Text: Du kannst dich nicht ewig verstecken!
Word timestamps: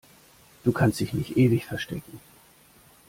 Du 0.63 0.71
kannst 0.71 0.99
dich 0.99 1.13
nicht 1.13 1.37
ewig 1.37 1.67
verstecken! 1.67 2.19